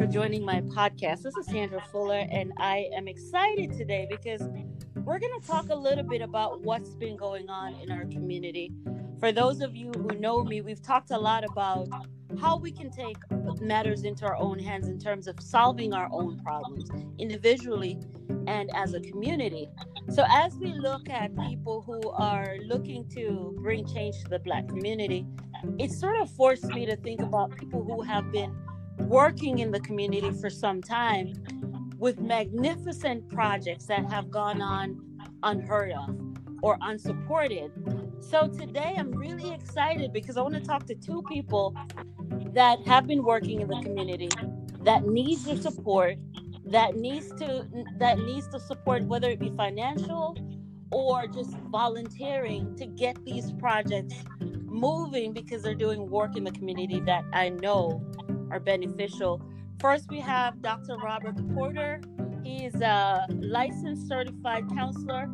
[0.00, 1.20] for joining my podcast.
[1.20, 4.40] This is Sandra Fuller, and I am excited today because
[4.94, 8.72] we're going to talk a little bit about what's been going on in our community.
[9.18, 11.86] For those of you who know me, we've talked a lot about
[12.40, 13.18] how we can take
[13.60, 16.88] matters into our own hands in terms of solving our own problems
[17.18, 17.98] individually
[18.46, 19.68] and as a community.
[20.08, 24.66] So, as we look at people who are looking to bring change to the Black
[24.66, 25.26] community,
[25.78, 28.56] it sort of forced me to think about people who have been
[29.10, 31.32] working in the community for some time
[31.98, 35.04] with magnificent projects that have gone on
[35.42, 36.16] unheard of
[36.62, 37.72] or unsupported.
[38.20, 41.74] So today I'm really excited because I want to talk to two people
[42.52, 44.28] that have been working in the community
[44.84, 46.14] that needs the support
[46.66, 47.66] that needs to
[47.98, 50.36] that needs the support whether it be financial
[50.92, 54.14] or just volunteering to get these projects
[54.66, 58.04] moving because they're doing work in the community that I know
[58.50, 59.40] are beneficial.
[59.80, 60.96] First, we have Dr.
[60.98, 62.00] Robert Porter.
[62.44, 65.28] He's a licensed certified counselor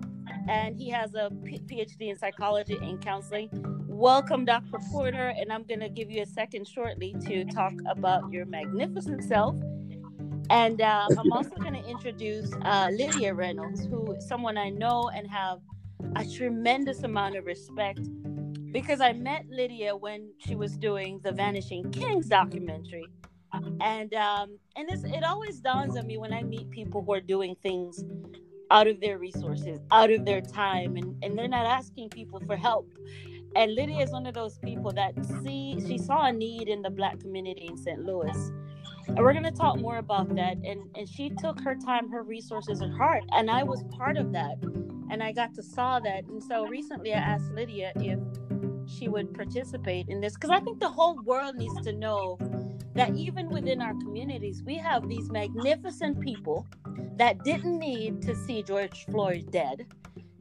[0.48, 3.48] and he has a P- PhD in psychology and counseling.
[3.88, 4.78] Welcome, Dr.
[4.90, 9.24] Porter, and I'm going to give you a second shortly to talk about your magnificent
[9.24, 9.56] self.
[10.50, 15.10] And uh, I'm also going to introduce uh, Lydia Reynolds, who is someone I know
[15.14, 15.60] and have
[16.14, 18.00] a tremendous amount of respect
[18.72, 23.06] because I met Lydia when she was doing the Vanishing Kings documentary.
[23.80, 27.56] And um, and it always dawns on me when I meet people who are doing
[27.62, 28.04] things
[28.70, 32.56] out of their resources, out of their time, and, and they're not asking people for
[32.56, 32.86] help.
[33.54, 36.90] And Lydia is one of those people that see she saw a need in the
[36.90, 38.00] black community in St.
[38.00, 38.52] Louis.
[39.08, 40.56] And we're gonna talk more about that.
[40.64, 43.22] And and she took her time, her resources, her heart.
[43.32, 44.56] And I was part of that.
[45.10, 46.24] And I got to saw that.
[46.24, 48.18] And so recently I asked Lydia if
[48.96, 52.38] she would participate in this because I think the whole world needs to know
[52.94, 56.66] that even within our communities, we have these magnificent people
[57.16, 59.86] that didn't need to see George Floyd dead,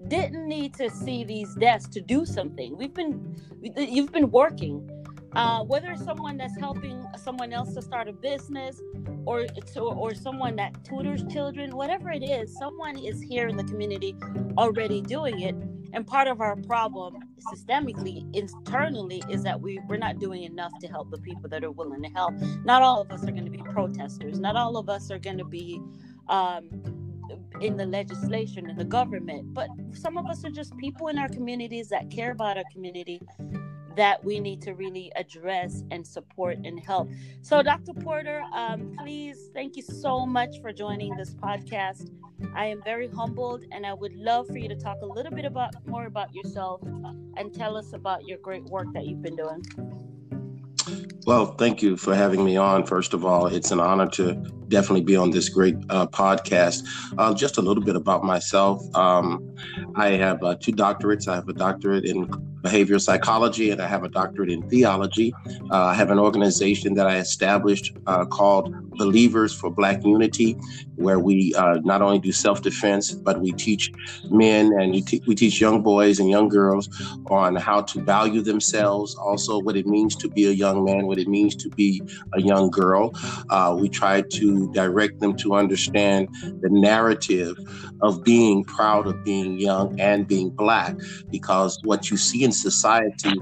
[0.08, 2.78] didn't need to see these deaths to do something.
[2.78, 3.36] We've been,
[3.78, 4.90] you've been working.
[5.36, 8.82] Uh, whether it's someone that's helping someone else to start a business
[9.26, 13.64] or to, or someone that tutors children whatever it is someone is here in the
[13.66, 14.16] community
[14.58, 15.56] already doing it
[15.96, 17.16] and part of our problem
[17.54, 21.72] systemically, internally, is that we, we're not doing enough to help the people that are
[21.72, 22.34] willing to help.
[22.66, 24.38] Not all of us are going to be protesters.
[24.38, 25.80] Not all of us are going to be
[26.28, 26.70] um,
[27.62, 29.54] in the legislation and the government.
[29.54, 33.22] But some of us are just people in our communities that care about our community
[33.96, 37.10] that we need to really address and support and help.
[37.42, 37.94] So, Dr.
[37.94, 42.10] Porter, um, please, thank you so much for joining this podcast.
[42.54, 45.46] I am very humbled, and I would love for you to talk a little bit
[45.46, 46.82] about more about yourself
[47.38, 49.64] and tell us about your great work that you've been doing.
[51.26, 52.86] Well, thank you for having me on.
[52.86, 54.36] First of all, it's an honor to
[54.68, 56.88] definitely be on this great uh, podcast.
[57.18, 58.84] Uh, just a little bit about myself.
[58.96, 59.56] Um,
[59.96, 61.28] I have uh, two doctorates.
[61.28, 62.30] I have a doctorate in
[62.66, 65.34] behavioral psychology, and I have a doctorate in theology.
[65.72, 70.58] Uh, I have an organization that I established uh, called Believers for Black Unity,
[70.96, 73.92] where we uh, not only do self defense, but we teach
[74.30, 76.90] men and we, te- we teach young boys and young girls
[77.28, 81.18] on how to value themselves, also what it means to be a young man, what
[81.18, 82.02] it means to be
[82.34, 83.12] a young girl.
[83.50, 86.30] Uh, we try to direct them to understand
[86.62, 87.56] the narrative
[88.02, 90.96] of being proud of being young and being black,
[91.32, 93.40] because what you see in society,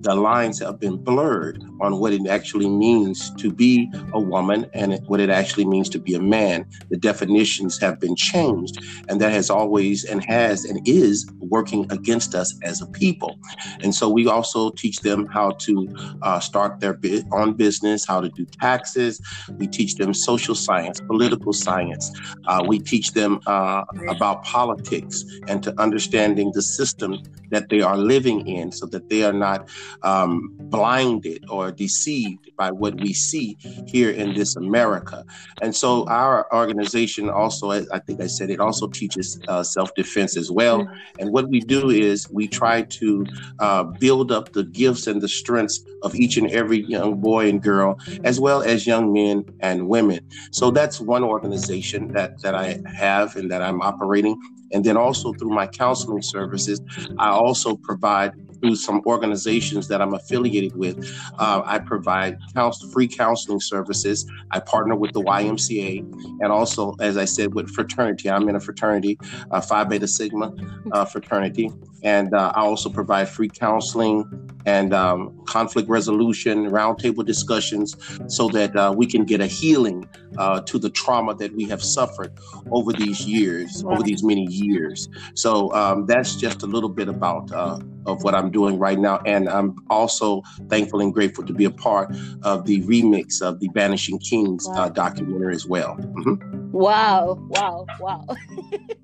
[0.00, 4.98] the lines have been blurred on what it actually means to be a woman and
[5.06, 6.66] what it actually means to be a man.
[6.90, 8.78] The definitions have been changed,
[9.08, 13.38] and that has always and has and is working against us as a people.
[13.82, 15.74] And so we also teach them how to
[16.22, 16.98] uh, start their
[17.32, 19.20] own business, how to do taxes.
[19.58, 22.10] We teach them social science, political science.
[22.46, 27.18] Uh, we teach them uh, about politics and to understanding the system
[27.50, 29.68] that they are living in so that they are not
[30.02, 33.56] um, blinded or deceived by what we see
[33.86, 35.24] here in this America.
[35.62, 40.36] And so our organization also, I think I said, it also teaches uh, self defense
[40.36, 40.80] as well.
[40.80, 41.20] Mm-hmm.
[41.20, 43.26] And what we do is we try to
[43.58, 47.62] uh, build up the gifts and the strengths of each and every young boy and
[47.62, 50.20] girl, as well as young men and women.
[50.50, 54.40] So that's one organization that, that I have and that I'm operating.
[54.72, 56.80] And then also through my counseling services,
[57.18, 58.32] I also provide
[58.64, 60.96] through some organizations that I'm affiliated with.
[61.38, 64.26] Uh, I provide counsel, free counseling services.
[64.52, 65.98] I partner with the YMCA
[66.40, 68.30] and also, as I said, with fraternity.
[68.30, 69.18] I'm in a fraternity,
[69.50, 70.54] uh, Phi Beta Sigma
[70.92, 71.70] uh, fraternity.
[72.02, 74.24] And uh, I also provide free counseling
[74.66, 77.96] and um, conflict resolution, roundtable discussions,
[78.28, 80.08] so that uh, we can get a healing
[80.38, 82.32] uh, to the trauma that we have suffered
[82.70, 85.08] over these years, over these many years.
[85.34, 89.18] So um, that's just a little bit about uh, of what I'm doing right now,
[89.24, 93.68] and I'm also thankful and grateful to be a part of the remix of the
[93.74, 94.88] Vanishing Kings uh, wow.
[94.88, 95.96] documentary as well.
[95.96, 96.70] Mm-hmm.
[96.72, 97.38] Wow!
[97.48, 97.86] Wow!
[98.00, 98.26] Wow!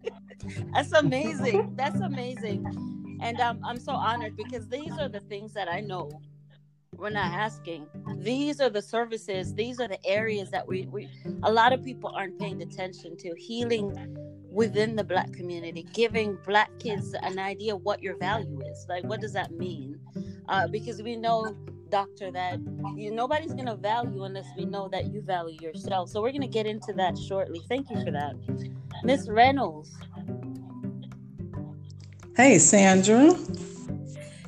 [0.74, 1.74] that's amazing.
[1.76, 2.99] That's amazing.
[3.20, 6.10] And um, I'm so honored because these are the things that I know
[6.96, 7.86] we're not asking.
[8.16, 11.08] These are the services, these are the areas that we, we
[11.42, 13.34] a lot of people aren't paying attention to.
[13.36, 14.16] Healing
[14.50, 18.86] within the black community, giving black kids an idea what your value is.
[18.88, 19.98] Like what does that mean?
[20.48, 21.54] Uh, because we know
[21.90, 22.58] doctor that
[22.94, 26.40] you, nobody's going to value unless we know that you value yourself so we're going
[26.40, 28.34] to get into that shortly thank you for that
[29.02, 29.98] miss reynolds
[32.40, 33.36] hey sandra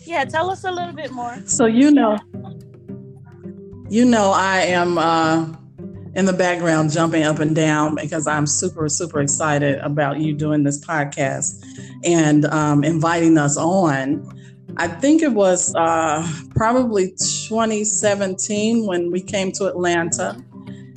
[0.02, 2.18] yeah tell us a little bit more so you know
[3.92, 5.46] you know I am uh,
[6.14, 10.62] in the background jumping up and down because I'm super, super excited about you doing
[10.62, 11.62] this podcast
[12.02, 14.26] and um, inviting us on.
[14.78, 20.42] I think it was uh, probably 2017 when we came to Atlanta.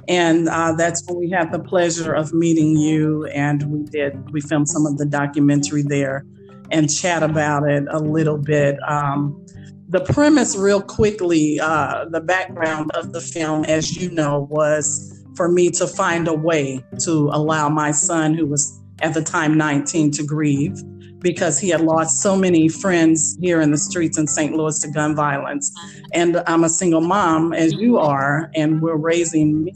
[0.08, 3.26] And uh, that's when we had the pleasure of meeting you.
[3.26, 6.26] And we did, we filmed some of the documentary there
[6.72, 8.78] and chat about it a little bit.
[8.88, 9.46] Um,
[9.90, 15.50] the premise, real quickly, uh, the background of the film, as you know, was for
[15.50, 20.12] me to find a way to allow my son, who was at the time 19,
[20.12, 20.82] to grieve
[21.26, 24.56] because he had lost so many friends here in the streets in St.
[24.56, 25.74] Louis to gun violence.
[26.14, 29.74] And I'm a single mom, as you are, and we're raising me.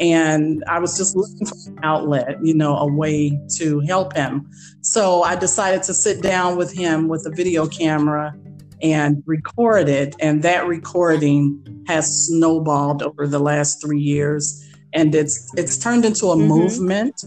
[0.00, 4.50] And I was just looking for an outlet, you know, a way to help him.
[4.80, 8.34] So I decided to sit down with him with a video camera
[8.82, 10.16] and record it.
[10.18, 14.68] And that recording has snowballed over the last three years.
[14.92, 16.48] And it's it's turned into a mm-hmm.
[16.48, 17.22] movement.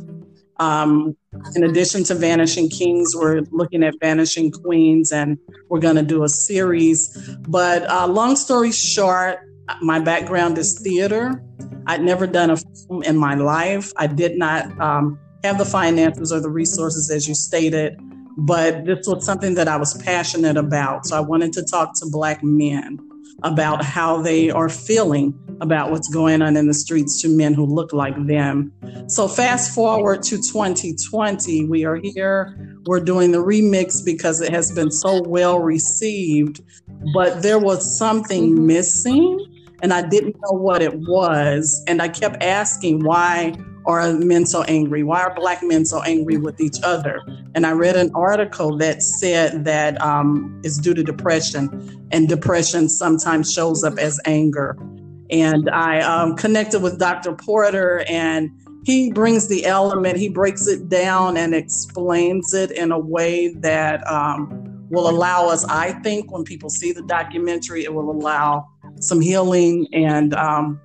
[0.58, 1.16] Um,
[1.56, 5.38] in addition to Vanishing Kings, we're looking at Vanishing Queens, and
[5.70, 7.18] we're going to do a series.
[7.48, 9.40] But uh, long story short,
[9.82, 11.44] my background is theater.
[11.88, 13.92] I'd never done a film in my life.
[13.98, 18.00] I did not um, have the finances or the resources, as you stated,
[18.38, 21.06] but this was something that I was passionate about.
[21.06, 23.00] So I wanted to talk to Black men
[23.44, 27.66] about how they are feeling about what's going on in the streets to men who
[27.66, 28.72] look like them.
[29.08, 32.78] So fast forward to 2020, we are here.
[32.86, 36.62] We're doing the remix because it has been so well received,
[37.14, 38.68] but there was something mm-hmm.
[38.68, 41.84] missing and I didn't know what it was.
[41.88, 43.54] And I kept asking why
[43.86, 45.04] are men so angry?
[45.04, 47.22] Why are black men so angry with each other?
[47.54, 52.90] And I read an article that said that um, it's due to depression, and depression
[52.90, 54.78] sometimes shows up as anger.
[55.30, 57.34] And I um, connected with Dr.
[57.34, 58.52] Porter, and
[58.86, 64.06] he brings the element, he breaks it down and explains it in a way that
[64.08, 68.68] um, will allow us, I think, when people see the documentary, it will allow
[69.00, 70.80] some healing and um,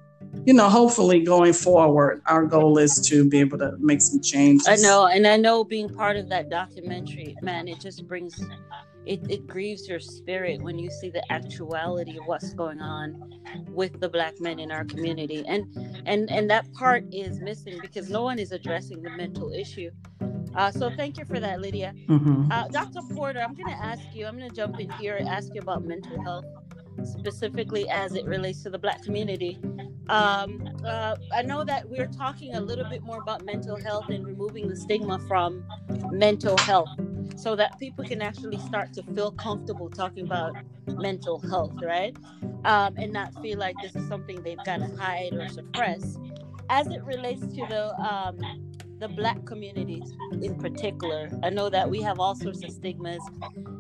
[0.45, 4.67] you know, hopefully going forward, our goal is to be able to make some changes.
[4.69, 8.43] I know, and I know being part of that documentary, man, it just brings
[9.07, 13.99] it, it grieves your spirit when you see the actuality of what's going on with
[14.01, 15.45] the black men in our community.
[15.47, 15.65] And
[16.07, 19.91] and and that part is missing because no one is addressing the mental issue.
[20.55, 21.95] Uh, so thank you for that, Lydia.
[22.09, 22.51] Mm-hmm.
[22.51, 23.01] Uh, Dr.
[23.15, 25.61] Porter, I'm going to ask you, I'm going to jump in here and ask you
[25.61, 26.45] about mental health
[27.05, 29.59] specifically as it relates to the black community.
[30.09, 34.27] Um, uh, I know that we're talking a little bit more about mental health and
[34.27, 35.65] removing the stigma from
[36.11, 36.89] mental health
[37.37, 40.55] so that people can actually start to feel comfortable talking about
[40.87, 42.17] mental health, right?
[42.65, 46.19] Um, and not feel like this is something they've got to hide or suppress.
[46.69, 48.39] As it relates to the um,
[49.01, 51.31] the black communities in particular.
[51.43, 53.23] I know that we have all sorts of stigmas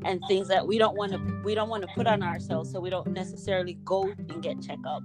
[0.04, 2.80] and things that we don't want to we don't want to put on ourselves so
[2.80, 5.02] we don't necessarily go and get checked up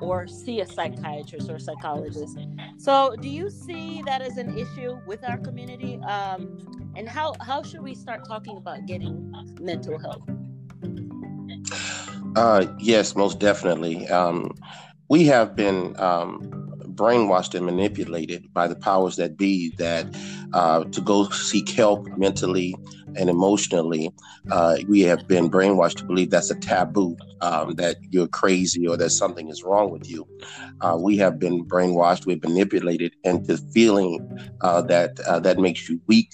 [0.00, 2.38] or see a psychiatrist or psychologist.
[2.76, 5.98] So do you see that as an issue with our community?
[6.06, 10.22] Um, and how how should we start talking about getting mental health?
[12.36, 14.06] Uh, yes most definitely.
[14.08, 14.54] Um,
[15.08, 16.63] we have been um,
[16.94, 20.06] brainwashed and manipulated by the powers that be that
[20.52, 22.74] uh, to go seek help mentally
[23.16, 24.10] and emotionally,
[24.50, 28.96] uh, we have been brainwashed to believe that's a taboo um, that you're crazy or
[28.96, 30.26] that something is wrong with you.
[30.80, 36.00] Uh, we have been brainwashed, we've manipulated into feeling uh, that uh, that makes you
[36.06, 36.30] weak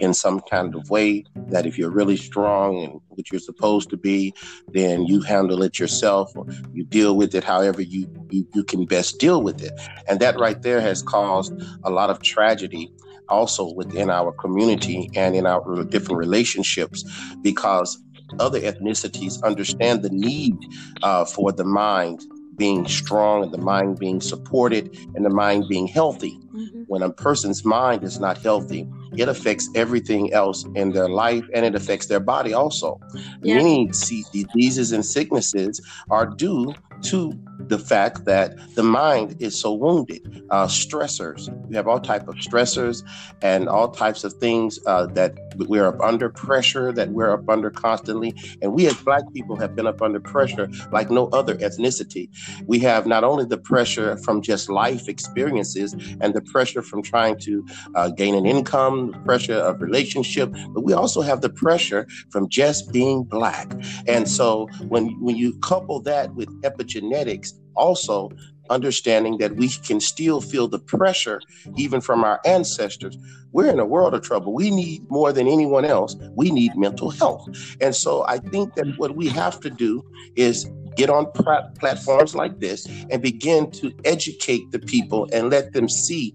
[0.00, 1.24] in some kind of way.
[1.48, 4.34] That if you're really strong and what you're supposed to be,
[4.68, 8.86] then you handle it yourself or you deal with it however you, you, you can
[8.86, 9.72] best deal with it.
[10.08, 11.52] And that right there has caused
[11.82, 12.90] a lot of tragedy
[13.28, 17.04] also within our community and in our different relationships
[17.42, 18.02] because
[18.38, 20.54] other ethnicities understand the need
[21.02, 22.22] uh, for the mind
[22.58, 26.38] being strong and the mind being supported and the mind being healthy.
[26.52, 26.82] Mm-hmm.
[26.88, 31.64] When a person's mind is not healthy, it affects everything else in their life and
[31.64, 33.00] it affects their body also.
[33.42, 33.56] Yeah.
[33.56, 35.80] Many diseases and sicknesses
[36.10, 37.38] are due to
[37.68, 40.42] the fact that the mind is so wounded.
[40.50, 43.02] Uh, stressors, we have all type of stressors
[43.42, 47.70] and all types of things uh, that we're up under pressure, that we're up under
[47.70, 48.34] constantly.
[48.62, 52.28] And we as Black people have been up under pressure like no other ethnicity.
[52.66, 57.38] We have not only the pressure from just life experiences and the pressure from trying
[57.40, 62.06] to uh, gain an income, the pressure of relationship, but we also have the pressure
[62.30, 63.70] from just being Black.
[64.06, 66.48] And so when, when you couple that with
[66.88, 68.30] epigenetics, also
[68.70, 71.40] understanding that we can still feel the pressure
[71.76, 73.16] even from our ancestors.
[73.52, 74.52] We're in a world of trouble.
[74.52, 76.16] We need more than anyone else.
[76.34, 77.48] We need mental health.
[77.80, 80.04] And so i think that what we have to do
[80.36, 85.88] is get on platforms like this and begin to educate the people and let them
[85.88, 86.32] see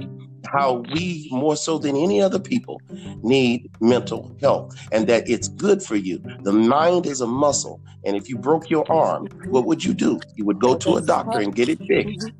[0.51, 2.81] how we, more so than any other people,
[3.21, 6.21] need mental health and that it's good for you.
[6.43, 7.81] The mind is a muscle.
[8.05, 10.19] And if you broke your arm, what would you do?
[10.35, 12.31] You would go to a doctor and get it fixed.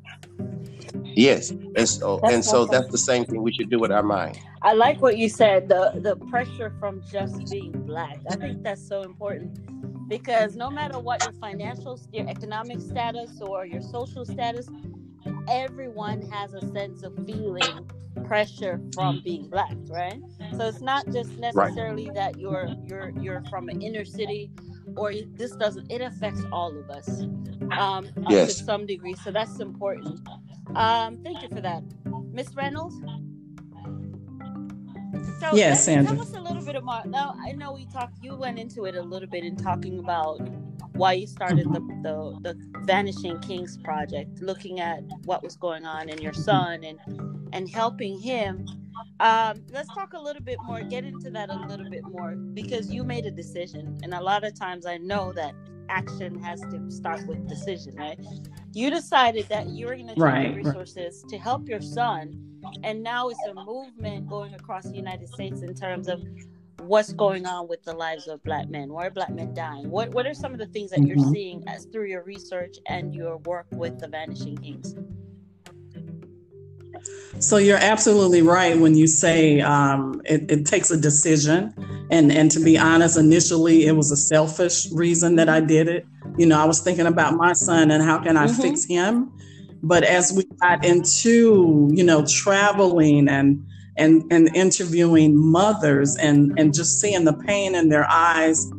[1.16, 4.02] Yes, and so that's and so that's the same thing we should do with our
[4.02, 4.38] mind.
[4.62, 5.68] I like what you said.
[5.68, 8.18] The the pressure from just being black.
[8.30, 13.64] I think that's so important because no matter what your financial, your economic status, or
[13.64, 14.68] your social status,
[15.48, 17.90] everyone has a sense of feeling
[18.26, 20.20] pressure from being black, right?
[20.56, 22.14] So it's not just necessarily right.
[22.14, 24.50] that you're you're you're from an inner city
[24.96, 27.22] or this doesn't it affects all of us
[27.76, 28.58] um yes.
[28.58, 29.14] to some degree.
[29.14, 30.20] So that's important.
[30.74, 31.82] Um thank you for that.
[32.32, 32.96] Miss Reynolds?
[35.40, 36.14] So yes, Sandra.
[36.14, 38.94] Tell us a little bit about now I know we talked you went into it
[38.94, 40.40] a little bit in talking about
[40.92, 46.08] why you started the, the, the Vanishing Kings project, looking at what was going on
[46.08, 46.98] in your son and
[47.52, 48.66] and helping him.
[49.20, 52.92] Um, let's talk a little bit more, get into that a little bit more, because
[52.92, 55.54] you made a decision, and a lot of times I know that
[55.88, 58.18] action has to start with decision, right?
[58.72, 61.30] You decided that you were going to take right, resources right.
[61.30, 62.40] to help your son,
[62.82, 66.22] and now it's a movement going across the United States in terms of
[66.80, 68.92] what's going on with the lives of black men.
[68.92, 69.90] Why are black men dying?
[69.90, 71.32] What what are some of the things that you're mm-hmm.
[71.32, 74.94] seeing as through your research and your work with the vanishing kings?
[77.38, 81.74] So you're absolutely right when you say um, it, it, takes a decision.
[82.10, 86.06] And and to be honest initially it was a selfish reason that i did it.
[86.36, 88.60] You know i was thinking about my son and how can i mm-hmm.
[88.60, 89.32] fix him
[89.84, 93.64] but as we got into you know traveling and
[93.96, 98.70] and and interviewing mothers and and just seeing the pain in their eyes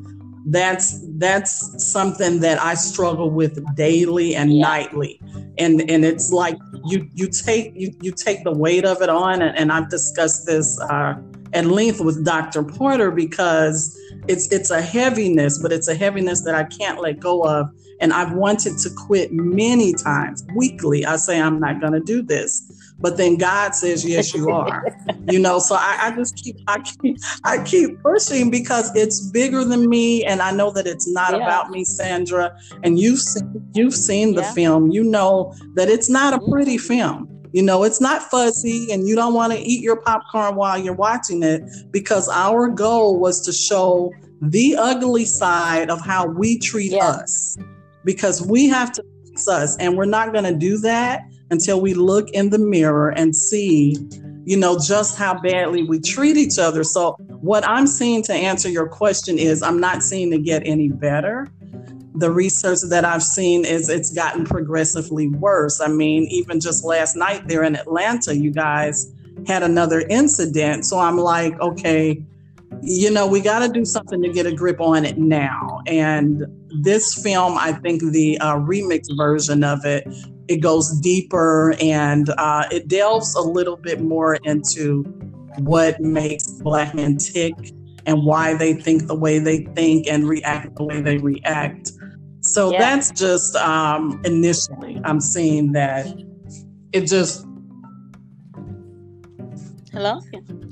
[0.48, 4.64] that's that's something that I struggle with daily and yeah.
[4.64, 5.20] nightly
[5.58, 9.42] and and it's like you you take you you take the weight of it on
[9.42, 11.16] and, and I've discussed this uh,
[11.54, 12.64] at length with Dr.
[12.64, 13.98] Porter because
[14.28, 17.70] it's it's a heaviness but it's a heaviness that I can't let go of
[18.02, 22.22] and I've wanted to quit many times weekly I say I'm not going to do
[22.22, 22.64] this
[23.00, 24.86] but then God says, yes, you are.
[25.30, 29.66] you know, so I, I, just keep I keep I keep pushing because it's bigger
[29.66, 30.24] than me.
[30.24, 31.38] And I know that it's not yeah.
[31.44, 32.58] about me, Sandra.
[32.84, 34.54] And you've seen, you've seen the yeah.
[34.54, 34.92] film.
[34.92, 36.88] You know that it's not a pretty mm-hmm.
[36.88, 37.50] film.
[37.52, 40.94] You know, it's not fuzzy and you don't want to eat your popcorn while you're
[40.94, 44.12] watching it because our goal was to show
[44.42, 47.58] the ugly side of how we treat us
[48.06, 51.94] because we have to fix us and we're not going to do that until we
[51.94, 53.98] look in the mirror and see,
[54.46, 56.84] you know, just how badly we treat each other.
[56.84, 60.90] So, what I'm seeing to answer your question is I'm not seeing it get any
[60.90, 61.48] better.
[62.16, 65.82] The research that I've seen is it's gotten progressively worse.
[65.82, 69.12] I mean, even just last night there in Atlanta, you guys
[69.46, 70.86] had another incident.
[70.86, 72.24] So I'm like, okay,
[72.82, 75.82] you know, we got to do something to get a grip on it now.
[75.88, 76.46] And
[76.82, 80.08] this film, I think the uh, remix version of it
[80.48, 85.03] it goes deeper and uh, it delves a little bit more into
[85.58, 87.53] what makes black men tick
[88.05, 91.91] and why they think the way they think and react the way they react.
[92.41, 92.79] So yeah.
[92.79, 96.05] that's just um, initially, I'm seeing that
[96.94, 97.46] it just.
[99.91, 100.20] Hello,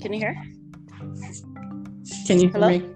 [0.01, 0.52] can you hear?
[2.25, 2.69] Can you Hello?
[2.69, 2.93] hear me?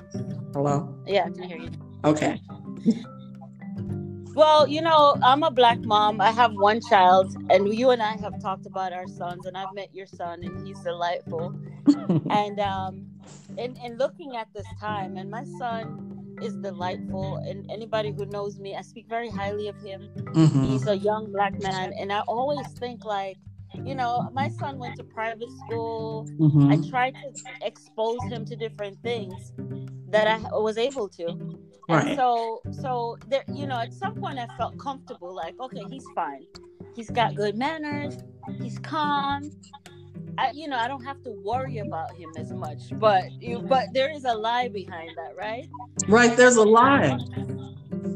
[0.54, 0.96] Hello.
[1.06, 1.72] Yeah, I can hear you.
[2.06, 2.42] Okay.
[4.34, 6.22] Well, you know, I'm a black mom.
[6.22, 9.74] I have one child, and you and I have talked about our sons, and I've
[9.74, 11.56] met your son, and he's delightful.
[12.30, 13.08] and um,
[13.58, 18.60] in, in looking at this time, and my son is delightful, and anybody who knows
[18.60, 20.08] me, I speak very highly of him.
[20.16, 20.64] Mm-hmm.
[20.66, 23.38] He's a young black man, and I always think like,
[23.86, 26.28] you know, my son went to private school.
[26.40, 26.72] Mm-hmm.
[26.72, 29.54] I tried to expose him to different things
[30.10, 31.58] that I was able to.
[31.90, 32.08] Right.
[32.08, 36.06] And so, so there, you know, at some point I felt comfortable, like, okay, he's
[36.14, 36.46] fine.
[36.96, 38.18] He's got good manners.
[38.62, 39.52] He's calm.
[40.38, 42.80] I, you know, I don't have to worry about him as much.
[42.94, 45.68] But you, but there is a lie behind that, right?
[46.08, 46.36] Right.
[46.36, 47.18] There's a lie.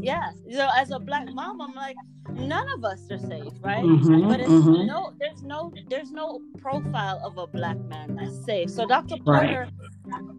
[0.02, 0.32] Yeah.
[0.52, 1.96] So as a black mom, I'm like,
[2.32, 3.84] none of us are safe, right?
[3.84, 4.86] Mm-hmm, but it's mm-hmm.
[4.88, 8.70] no, there's no, there's no profile of a black man that's safe.
[8.70, 9.18] So Dr.
[9.24, 9.68] Porter.
[9.70, 9.92] Right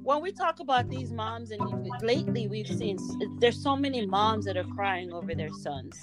[0.02, 2.98] when we talk about these moms, and lately we've seen
[3.38, 5.96] there's so many moms that are crying over their sons,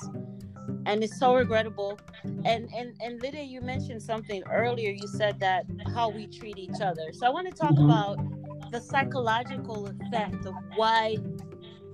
[0.86, 2.00] and it's so regrettable.
[2.24, 4.92] And and and Lydia, you mentioned something earlier.
[4.92, 7.12] You said that how we treat each other.
[7.12, 7.86] So I want to talk mm-hmm.
[7.86, 11.18] about the psychological effect of why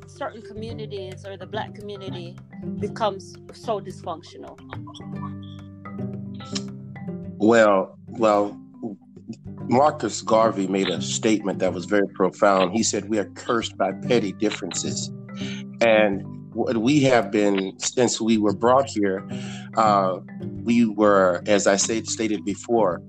[0.08, 2.38] certain communities or the black community
[2.80, 4.60] becomes so dysfunctional.
[7.38, 8.60] Well, well,
[9.68, 12.74] Marcus Garvey made a statement that was very profound.
[12.74, 15.12] He said, We are cursed by petty differences.
[15.82, 19.28] And what we have been, since we were brought here,
[19.76, 20.20] uh,
[20.64, 23.02] we were, as I said, stated before,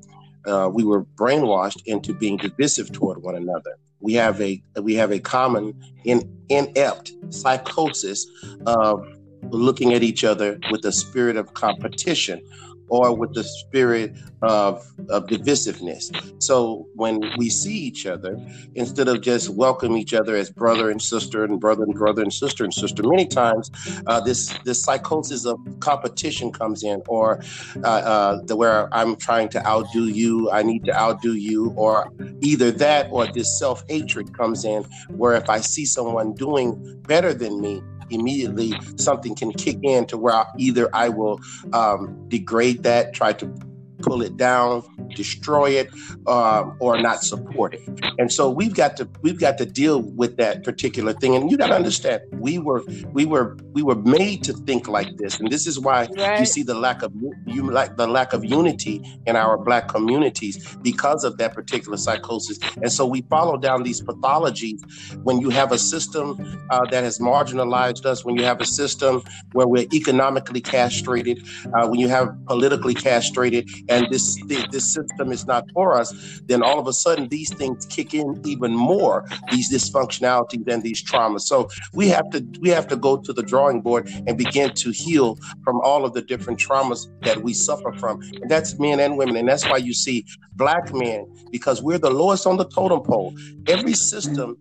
[0.47, 3.79] uh, we were brainwashed into being divisive toward one another.
[4.01, 5.75] We have a we have a common
[6.05, 8.27] in, inept psychosis
[8.67, 9.07] of
[9.51, 12.43] looking at each other with a spirit of competition
[12.89, 16.43] or with the spirit of, of divisiveness.
[16.43, 18.39] So when we see each other,
[18.75, 22.33] instead of just welcome each other as brother and sister and brother and brother and
[22.33, 23.71] sister and sister, many times
[24.07, 27.43] uh, this this psychosis of competition comes in, or
[27.85, 32.13] uh, uh, the where I'm trying to outdo you, I need to outdo you, or
[32.41, 37.33] either that or this self hatred comes in, where if I see someone doing better
[37.33, 41.41] than me, immediately something can kick in to where either I will
[41.73, 43.53] um, degrade that, try to
[44.01, 44.83] pull it down,
[45.15, 45.89] destroy it,
[46.27, 47.81] uh, or not support it.
[48.19, 51.35] And so we've got to we've got to deal with that particular thing.
[51.35, 55.17] And you got to understand, we were we were we were made to think like
[55.17, 56.41] this, and this is why right.
[56.41, 57.13] you see the lack of
[57.47, 62.59] you like the lack of unity in our black communities because of that particular psychosis.
[62.83, 64.81] And so we follow down these pathologies
[65.25, 66.37] when you have a system
[66.71, 71.87] uh, that has marginalized us, when you have a system where we're economically castrated, uh,
[71.89, 76.79] when you have politically castrated and this this system is not for us, then all
[76.79, 81.43] of a sudden these things kick in even more, these dysfunctionalities and these traumas.
[81.43, 84.91] So we have to we have to go to the drawing board and begin to
[84.91, 88.21] heal from all of the different traumas that we suffer from.
[88.41, 89.37] And that's men and women.
[89.37, 93.35] And that's why you see black men, because we're the lowest on the totem pole.
[93.67, 94.57] Every system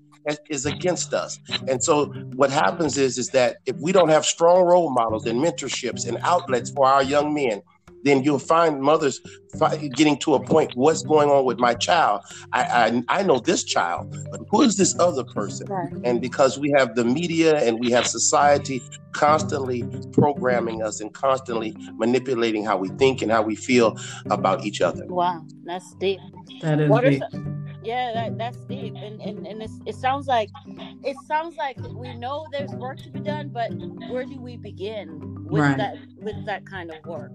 [0.49, 1.39] is against us.
[1.67, 5.39] And so what happens is is that if we don't have strong role models and
[5.39, 7.61] mentorships and outlets for our young men,
[8.05, 9.19] then you'll find mothers
[9.95, 12.21] getting to a point what's going on with my child
[12.53, 15.91] I, I, I know this child but who is this other person right.
[16.03, 21.75] and because we have the media and we have society constantly programming us and constantly
[21.93, 23.97] manipulating how we think and how we feel
[24.29, 26.19] about each other wow that's deep
[26.61, 27.23] that is deep.
[27.83, 30.49] yeah that, that's deep and, and, and it sounds like
[31.03, 33.71] it sounds like we know there's work to be done but
[34.09, 35.77] where do we begin with right.
[35.77, 37.31] that with that kind of work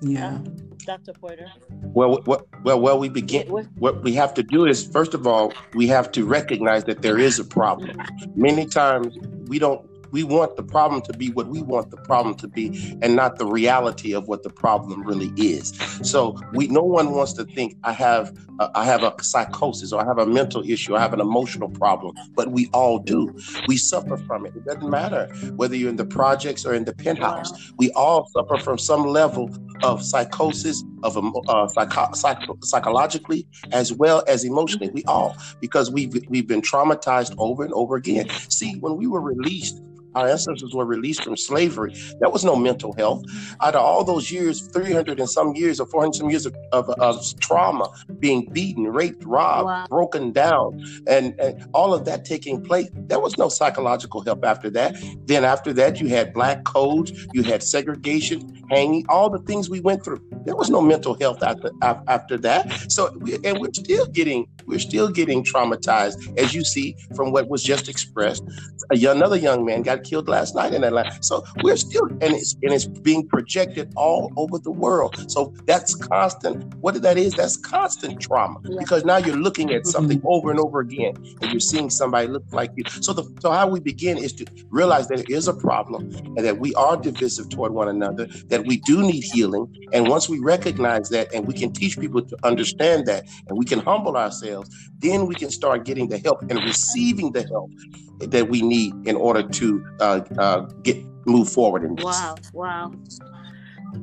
[0.00, 0.38] yeah.
[0.86, 1.12] Dr.
[1.12, 1.46] Porter.
[1.70, 3.46] Well, what, well, well, we begin.
[3.48, 7.18] What we have to do is, first of all, we have to recognize that there
[7.18, 8.00] is a problem.
[8.34, 12.34] Many times we don't we want the problem to be what we want the problem
[12.36, 16.82] to be and not the reality of what the problem really is so we no
[16.82, 20.26] one wants to think i have a, I have a psychosis or i have a
[20.26, 23.32] mental issue or i have an emotional problem but we all do
[23.66, 26.94] we suffer from it it doesn't matter whether you're in the projects or in the
[26.94, 29.48] penthouse we all suffer from some level
[29.82, 31.16] of psychosis of
[31.48, 34.90] uh, psycho- psycho- psychologically as well as emotionally.
[34.92, 38.28] We all because we've we've been traumatized over and over again.
[38.48, 39.80] See when we were released
[40.14, 43.24] our ancestors were released from slavery, there was no mental health.
[43.60, 46.88] Out of all those years, 300 and some years or 400 some years of, of,
[46.90, 49.86] of trauma, being beaten, raped, robbed, wow.
[49.88, 54.70] broken down, and, and all of that taking place, there was no psychological help after
[54.70, 54.96] that.
[55.26, 59.80] Then after that, you had black codes, you had segregation, hanging, all the things we
[59.80, 60.22] went through.
[60.44, 62.90] There was no mental health after after that.
[62.90, 63.08] So,
[63.44, 67.88] and we're still getting we're still getting traumatized, as you see from what was just
[67.88, 68.44] expressed.
[68.90, 71.22] another young man got killed last night in Atlanta.
[71.22, 75.30] So we're still, and it's and it's being projected all over the world.
[75.30, 76.74] So that's constant.
[76.76, 80.28] What that is, that's constant trauma because now you're looking at something mm-hmm.
[80.28, 82.84] over and over again, and you're seeing somebody look like you.
[83.00, 86.38] So the so how we begin is to realize that there is a problem and
[86.38, 88.26] that we are divisive toward one another.
[88.48, 92.22] That we do need healing, and once we recognize that, and we can teach people
[92.22, 96.42] to understand that, and we can humble ourselves, then we can start getting the help
[96.42, 97.70] and receiving the help
[98.20, 102.04] that we need in order to uh, uh, get move forward in this.
[102.04, 102.92] Wow, wow.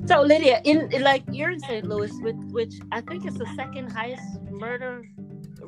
[0.05, 1.87] So Lydia, in like you're in St.
[1.87, 5.03] Louis, with which I think is the second highest murder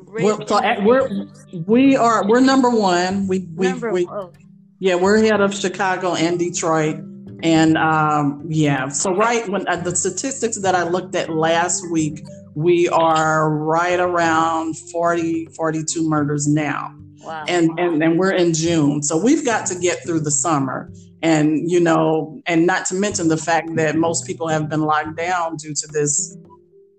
[0.06, 0.24] rate.
[0.24, 1.26] We're, so we're
[1.66, 3.26] we are we're number one.
[3.28, 4.32] We we, number, we oh.
[4.78, 6.96] yeah we're ahead of Chicago and Detroit.
[7.42, 12.22] And um, yeah, so right when uh, the statistics that I looked at last week,
[12.54, 16.94] we are right around 40, 42 murders now.
[17.20, 17.44] Wow.
[17.48, 19.02] And, and and we're in June.
[19.02, 20.90] So we've got to get through the summer.
[21.22, 25.16] And you know, and not to mention the fact that most people have been locked
[25.16, 26.36] down due to this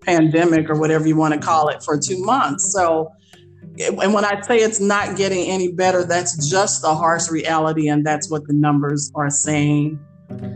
[0.02, 2.72] pandemic or whatever you want to call it for two months.
[2.72, 3.12] So
[3.80, 8.06] and when I say it's not getting any better, that's just the harsh reality, and
[8.06, 10.00] that's what the numbers are saying.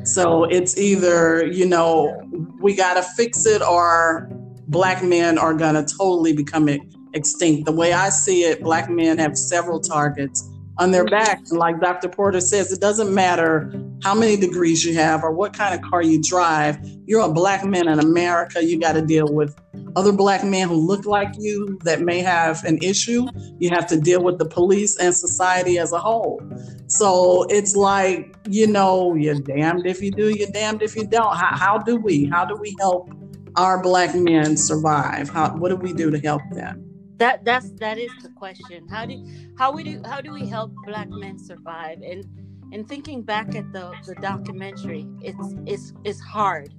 [0.04, 2.22] So it's either, you know,
[2.60, 4.30] we got to fix it or
[4.68, 6.70] black men are going to totally become
[7.16, 7.66] extinct.
[7.66, 10.48] The way I see it, black men have several targets
[10.78, 11.42] on their back.
[11.52, 12.10] Like Dr.
[12.10, 13.72] Porter says, it doesn't matter
[14.04, 16.78] how many degrees you have or what kind of car you drive.
[17.06, 18.64] You're a black man in America.
[18.64, 19.56] You got to deal with
[19.96, 23.26] other black men who look like you that may have an issue.
[23.60, 26.42] You have to deal with the police and society as a whole.
[26.88, 31.36] So it's like, you know, you're damned if you do, you're damned if you don't.
[31.36, 32.26] How, how do we?
[32.26, 33.10] How do we help
[33.56, 35.30] our black men survive?
[35.30, 36.95] How, what do we do to help them?
[37.18, 38.88] That that's that is the question.
[38.88, 39.24] How do
[39.58, 42.02] how we do how do we help black men survive?
[42.02, 42.26] And
[42.72, 46.74] and thinking back at the the documentary it's it's it's hard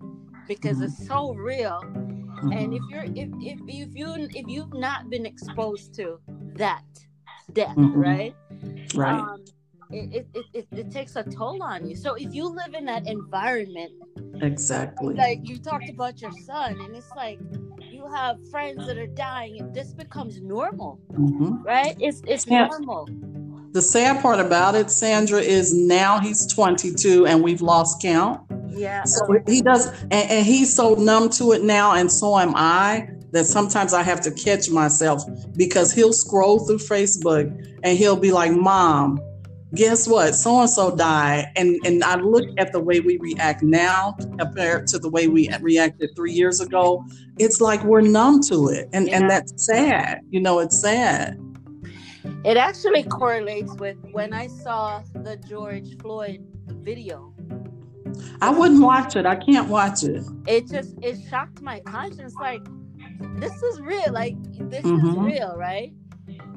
[0.49, 1.81] because it's so real.
[2.53, 6.21] And if you're if if, if you if you've not been exposed to
[6.55, 6.85] that
[7.53, 7.99] death mm-hmm.
[7.99, 8.35] right?
[8.95, 9.21] Right.
[9.21, 9.45] Um,
[9.91, 11.95] it, it, it, it takes a toll on you.
[11.95, 13.93] So if you live in that environment
[14.43, 15.15] exactly.
[15.15, 17.39] like you talked about your son and it's like
[18.07, 21.63] you have friends that are dying and this becomes normal mm-hmm.
[21.63, 22.67] right it's it's yeah.
[22.67, 23.09] normal
[23.73, 29.05] the sad part about it sandra is now he's 22 and we've lost count yeah
[29.05, 33.09] so he does and, and he's so numb to it now and so am i
[33.33, 35.23] that sometimes I have to catch myself
[35.57, 37.47] because he'll scroll through Facebook
[37.83, 39.21] and he'll be like, Mom,
[39.75, 40.35] guess what?
[40.35, 41.47] So and so died.
[41.57, 45.51] And and I look at the way we react now compared to the way we
[45.61, 47.05] reacted three years ago.
[47.39, 48.89] It's like we're numb to it.
[48.93, 49.17] And yeah.
[49.17, 50.21] and that's sad.
[50.31, 51.41] You know, it's sad.
[52.45, 57.33] It actually correlates with when I saw the George Floyd video.
[58.41, 59.27] I wouldn't watch it.
[59.27, 60.25] I can't watch it.
[60.47, 62.35] It just it shocked my conscience.
[62.41, 62.63] Like,
[63.37, 64.13] this is real.
[64.13, 64.37] Like
[64.71, 65.09] this mm-hmm.
[65.09, 65.93] is real, right?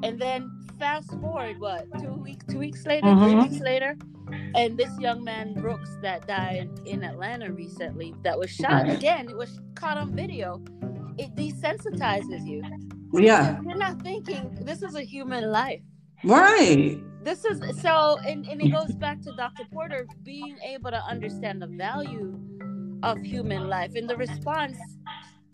[0.02, 3.24] And then fast forward what two weeks two weeks later mm-hmm.
[3.24, 3.96] three weeks later
[4.54, 9.36] and this young man brooks that died in atlanta recently that was shot again it
[9.36, 10.60] was caught on video
[11.20, 12.62] it desensitizes you.
[13.12, 13.60] Yeah.
[13.62, 15.82] you're not thinking this is a human life.
[16.24, 16.98] Right.
[17.24, 21.60] This is so and, and it goes back to dr porter being able to understand
[21.60, 22.38] the value
[23.02, 24.78] of human life and the response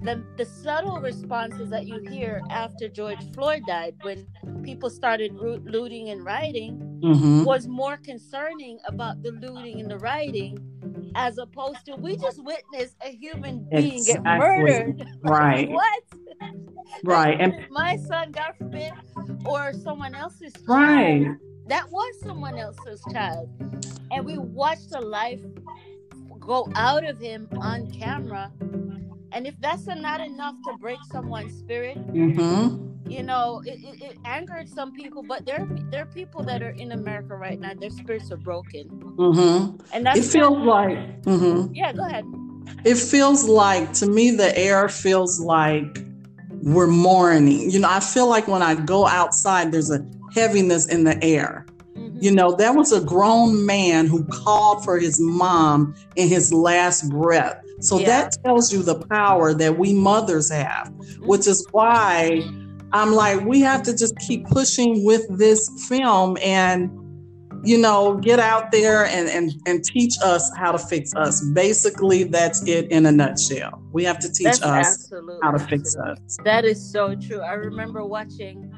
[0.00, 4.26] the, the subtle responses that you hear after George Floyd died, when
[4.62, 7.44] people started looting and rioting, mm-hmm.
[7.44, 10.58] was more concerning about the looting and the rioting
[11.14, 14.22] as opposed to we just witnessed a human being exactly.
[14.22, 15.08] get murdered.
[15.22, 15.68] Right.
[15.70, 16.02] what?
[17.02, 17.40] Right.
[17.40, 18.92] and my son, God forbid,
[19.44, 20.68] or someone else's child.
[20.68, 21.26] Right.
[21.68, 23.48] That was someone else's child.
[24.10, 25.40] And we watched a life
[26.38, 28.52] go out of him on camera
[29.36, 33.10] and if that's not enough to break someone's spirit, mm-hmm.
[33.10, 35.22] you know, it, it, it, angered some people.
[35.22, 37.74] But there, there are people that are in America right now.
[37.74, 39.76] Their spirits are broken, mm-hmm.
[39.92, 41.20] and that's it feels like.
[41.24, 41.74] Mm-hmm.
[41.74, 42.24] Yeah, go ahead.
[42.86, 45.98] It feels like to me the air feels like
[46.62, 47.70] we're mourning.
[47.70, 50.02] You know, I feel like when I go outside, there's a
[50.34, 51.66] heaviness in the air.
[51.94, 52.18] Mm-hmm.
[52.22, 57.10] You know, that was a grown man who called for his mom in his last
[57.10, 57.60] breath.
[57.80, 58.06] So yeah.
[58.06, 62.42] that tells you the power that we mothers have, which is why
[62.92, 66.90] I'm like, we have to just keep pushing with this film and
[67.66, 71.44] you know, get out there and, and, and teach us how to fix us.
[71.52, 73.82] Basically, that's it in a nutshell.
[73.92, 75.12] We have to teach that's us
[75.42, 76.38] how to fix us.
[76.44, 77.40] That is so true.
[77.40, 78.72] I remember watching,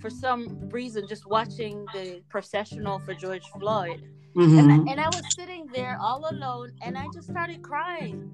[0.00, 4.08] for some reason, just watching the processional for George Floyd.
[4.36, 4.58] Mm-hmm.
[4.58, 8.32] And, I, and I was sitting there all alone and I just started crying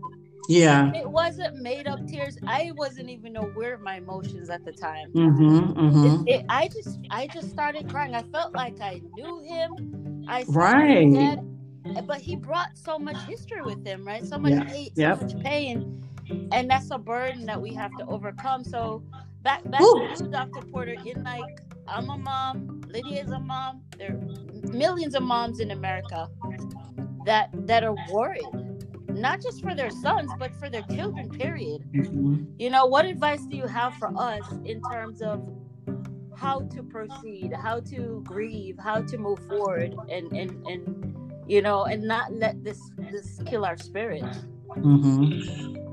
[0.51, 0.93] yeah.
[0.95, 2.37] It wasn't made up tears.
[2.47, 5.13] I wasn't even aware of my emotions at the time.
[5.13, 6.27] Mm-hmm, mm-hmm.
[6.27, 8.17] It, it, I just I just started crying.
[8.17, 10.25] I felt like I knew him.
[10.29, 11.13] I right.
[11.13, 14.25] Dad, but he brought so much history with him, right?
[14.25, 14.65] So much yeah.
[14.65, 16.03] hate, so much pain.
[16.53, 18.65] And that's a burden that we have to overcome.
[18.65, 19.05] So
[19.43, 20.09] back back Ooh.
[20.17, 20.63] to you, Dr.
[20.63, 23.83] Porter, in like I'm a mom, Lydia is a mom.
[23.99, 26.29] There are millions of moms in America
[27.25, 28.71] that that are worried
[29.21, 31.83] not just for their sons, but for their children, period.
[31.93, 32.45] Mm-hmm.
[32.59, 35.47] You know, what advice do you have for us in terms of
[36.37, 41.85] how to proceed, how to grieve, how to move forward and and and you know,
[41.85, 44.25] and not let this this kill our spirit?
[44.69, 45.90] Mm-hmm.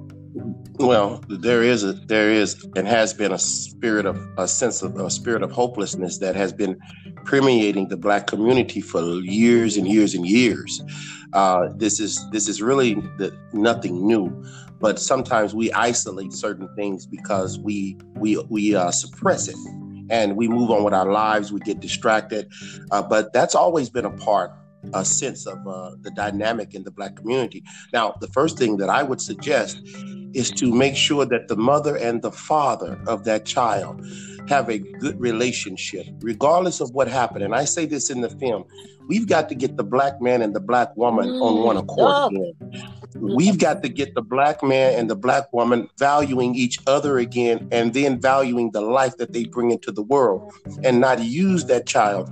[0.80, 4.96] Well, there is a there is and has been a spirit of a sense of
[4.96, 6.80] a spirit of hopelessness that has been
[7.26, 10.82] permeating the black community for years and years and years.
[11.34, 14.30] Uh, this is this is really the, nothing new,
[14.80, 19.58] but sometimes we isolate certain things because we we we uh, suppress it
[20.12, 21.52] and we move on with our lives.
[21.52, 22.52] We get distracted,
[22.92, 24.52] uh, but that's always been a part
[24.94, 27.64] a sense of uh, the dynamic in the black community.
[27.94, 29.82] Now, the first thing that I would suggest
[30.38, 34.06] is to make sure that the mother and the father of that child
[34.48, 37.44] have a good relationship, regardless of what happened.
[37.44, 38.64] And I say this in the film
[39.08, 41.42] we've got to get the black man and the black woman mm.
[41.42, 42.54] on one accord again.
[43.16, 47.68] We've got to get the black man and the black woman valuing each other again
[47.72, 51.88] and then valuing the life that they bring into the world and not use that
[51.88, 52.30] child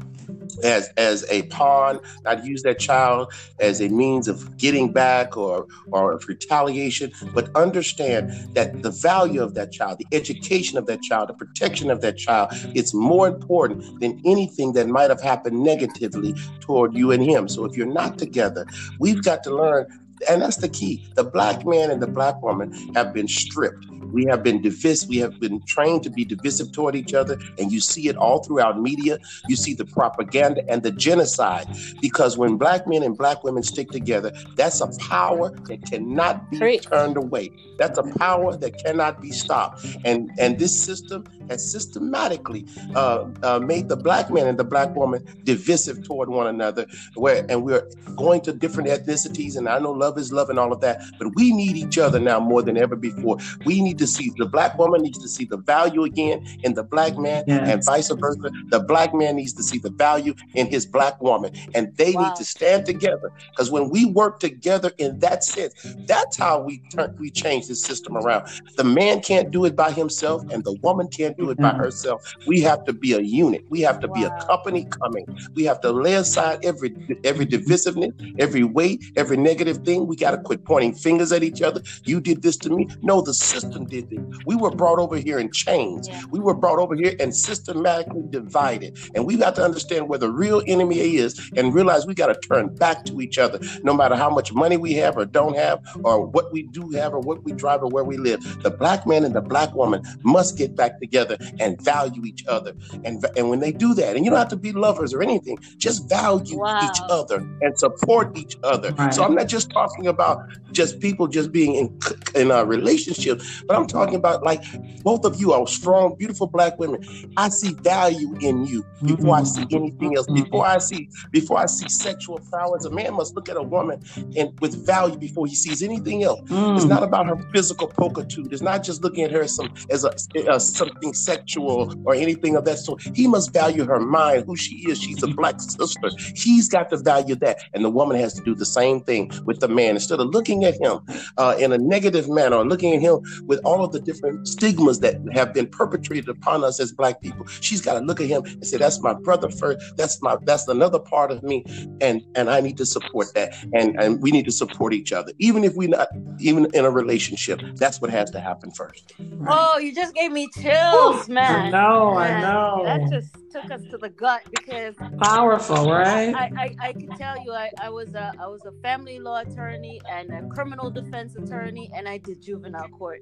[0.63, 5.67] as as a pawn, not use that child as a means of getting back or
[5.91, 11.01] or of retaliation, but understand that the value of that child, the education of that
[11.01, 15.63] child, the protection of that child, it's more important than anything that might have happened
[15.63, 17.47] negatively toward you and him.
[17.47, 18.65] So if you're not together,
[18.99, 19.85] we've got to learn
[20.29, 21.05] and that's the key.
[21.15, 23.85] The black man and the black woman have been stripped.
[24.15, 25.09] We have been divisive.
[25.09, 28.41] We have been trained to be divisive toward each other, and you see it all
[28.43, 29.19] throughout media.
[29.49, 31.67] You see the propaganda and the genocide.
[32.01, 36.59] Because when black men and black women stick together, that's a power that cannot be
[36.59, 36.83] Great.
[36.83, 37.51] turned away.
[37.77, 39.85] That's a power that cannot be stopped.
[40.05, 44.95] And and this system has systematically uh, uh, made the black man and the black
[44.95, 46.85] woman divisive toward one another.
[47.15, 50.71] Where and we're going to different ethnicities, and I know love is love and all
[50.71, 53.37] of that, but we need each other now more than ever before.
[53.65, 56.83] We need to see the black woman needs to see the value again in the
[56.83, 57.69] black man, yes.
[57.69, 58.51] and vice versa.
[58.69, 62.23] The black man needs to see the value in his black woman, and they wow.
[62.23, 63.31] need to stand together.
[63.51, 65.73] Because when we work together in that sense,
[66.07, 68.49] that's how we turn we change the system around.
[68.77, 71.79] The man can't do it by himself, and the woman can't do it by mm-hmm.
[71.79, 72.33] herself.
[72.47, 73.65] We have to be a unit.
[73.69, 74.13] We have to wow.
[74.13, 75.25] be a company coming.
[75.53, 76.91] We have to lay aside every
[77.23, 79.94] every divisiveness, every weight, every negative thing.
[80.03, 81.81] We got to quit pointing fingers at each other.
[82.03, 82.87] You did this to me.
[83.01, 84.19] No, the system did this.
[84.45, 86.07] We were brought over here in chains.
[86.07, 86.23] Yeah.
[86.29, 88.97] We were brought over here and systematically divided.
[89.15, 92.47] And we got to understand where the real enemy is and realize we got to
[92.47, 95.79] turn back to each other, no matter how much money we have or don't have,
[96.03, 98.41] or what we do have or what we drive or where we live.
[98.63, 102.73] The black man and the black woman must get back together and value each other.
[103.03, 105.57] And, and when they do that, and you don't have to be lovers or anything,
[105.77, 106.79] just value wow.
[106.83, 108.91] each other and support each other.
[108.93, 109.13] Right.
[109.13, 111.99] So I'm not just talking about just people just being in,
[112.35, 114.63] in a relationship, but I'm talking about like
[115.03, 117.03] both of you are strong, beautiful black women.
[117.37, 119.31] I see value in you before mm-hmm.
[119.31, 120.27] I see anything else.
[120.27, 124.03] Before I see before I see sexual prowess, a man must look at a woman
[124.37, 126.41] and with value before he sees anything else.
[126.49, 126.75] Mm.
[126.75, 128.51] It's not about her physical pulchritude.
[128.51, 130.13] It's not just looking at her as some as a,
[130.49, 133.01] as something sexual or anything of that sort.
[133.15, 135.01] He must value her mind, who she is.
[135.01, 136.09] She's a black sister.
[136.35, 139.59] He's got to value that, and the woman has to do the same thing with
[139.59, 139.95] the man.
[139.95, 140.99] Instead of looking at him
[141.37, 144.99] uh, in a negative manner, or looking at him with all of the different stigmas
[145.01, 148.43] that have been perpetrated upon us as black people, she's got to look at him
[148.45, 149.97] and say, "That's my brother first.
[149.97, 151.63] That's my that's another part of me,
[152.01, 155.31] and and I need to support that, and and we need to support each other,
[155.39, 156.07] even if we not
[156.39, 157.61] even in a relationship.
[157.75, 159.13] That's what has to happen first.
[159.47, 161.67] Oh, you just gave me chills, man.
[161.67, 162.37] I know, man.
[162.37, 162.83] I know.
[162.85, 166.33] That just took us to the gut because powerful, right?
[166.33, 169.41] I, I, I can tell you, I, I was a I was a family law
[169.41, 173.21] attorney and a criminal defense attorney, and I did juvenile court.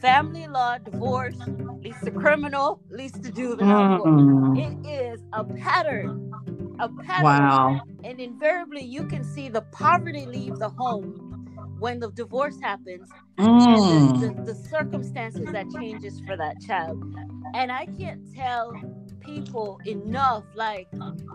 [0.00, 1.38] Family law, divorce,
[1.82, 3.96] leads to criminal, leads to juvenile Mm.
[3.96, 4.18] court.
[4.54, 6.32] It is a pattern,
[6.80, 7.82] a pattern, Wow.
[8.04, 11.20] and invariably you can see the poverty leave the home
[11.78, 13.10] when the divorce happens
[13.72, 13.88] and Mm.
[13.88, 16.98] the, the, the circumstances that changes for that child
[17.54, 18.72] and i can't tell
[19.24, 20.88] people enough like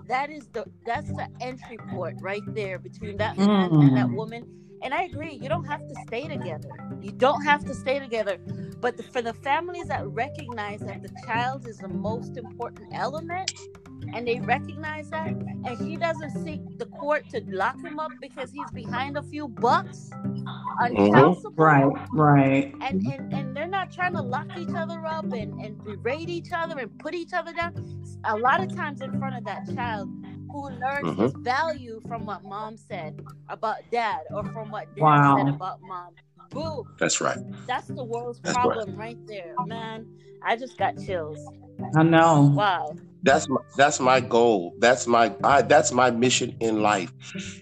[0.07, 4.15] that is the that's the entry port right there between that man and that Mm.
[4.15, 4.47] woman.
[4.83, 6.71] And i agree you don't have to stay together.
[7.01, 8.39] You don't have to stay together.
[8.81, 13.51] But the, for the families that recognize that the child is the most important element
[14.13, 18.51] and they recognize that and she doesn't seek the court to lock him up because
[18.51, 20.11] he's behind a few bucks
[20.79, 21.11] on Mhm.
[21.11, 22.73] child support Right, right.
[22.81, 26.51] and, and and they're not trying to lock each other up and, and berate each
[26.53, 27.73] other and put each other down
[28.25, 30.09] a lot of times in front of that child
[30.51, 33.19] who learns his value from what mom said
[33.49, 35.35] about dad or from what dad Wow.
[35.35, 36.13] said about mom
[36.51, 37.37] boom That's right.
[37.67, 38.63] that's the world's That's right.
[38.63, 40.07] problem right there man
[40.43, 41.39] i just got chills
[41.95, 42.51] I know.
[42.55, 44.73] wow That's my that's my goal.
[44.79, 47.11] That's my I, that's my mission in life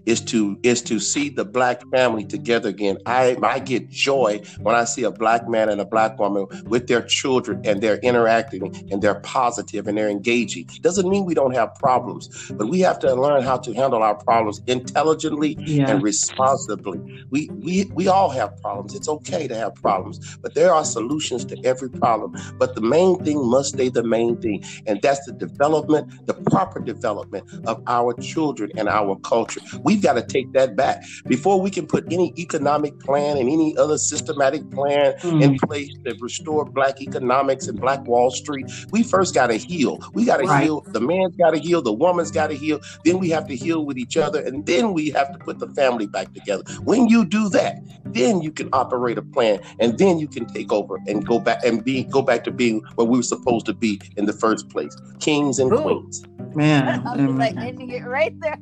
[0.05, 2.97] is to is to see the black family together again.
[3.05, 6.87] I I get joy when I see a black man and a black woman with
[6.87, 10.67] their children and they're interacting and they're positive and they're engaging.
[10.81, 14.15] Doesn't mean we don't have problems, but we have to learn how to handle our
[14.15, 15.89] problems intelligently Yeah.
[15.91, 16.99] and responsibly.
[17.31, 18.93] We we we all have problems.
[18.95, 22.35] It's okay to have problems, but there are solutions to every problem.
[22.59, 26.79] But the main thing must stay the main thing, and that's the development, the proper
[26.79, 29.61] development of our children and our culture.
[29.83, 33.75] We've got to take that back before we can put any economic plan and any
[33.77, 35.41] other systematic plan Mm.
[35.43, 38.65] in place to restore black economics and black Wall Street.
[38.91, 39.99] We first got to heal.
[40.13, 40.63] We got to Right.
[40.63, 40.83] heal.
[40.91, 41.81] The man's got to heal.
[41.81, 42.79] The woman's got to heal.
[43.05, 45.67] Then we have to heal with each other, and then we have to put the
[45.69, 46.63] family back together.
[46.83, 50.71] When you do that, then you can operate a plan, and then you can take
[50.71, 53.73] over and go back and be go back to being where we were supposed to
[53.73, 54.95] be in the first place,
[55.37, 55.83] kings and Boom.
[55.83, 56.23] queens.
[56.55, 57.05] Man.
[57.07, 58.57] i was like ending it right there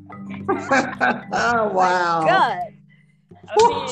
[1.33, 2.25] oh, wow.
[2.25, 2.75] god
[3.57, 3.87] mean,